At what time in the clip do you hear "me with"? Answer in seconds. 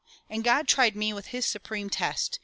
0.95-1.27